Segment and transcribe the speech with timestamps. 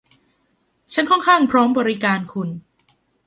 [0.93, 2.49] ฉันค่อนข้างพร้อมบริการคุณ